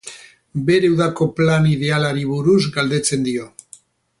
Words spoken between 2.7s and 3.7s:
galdetzen dio.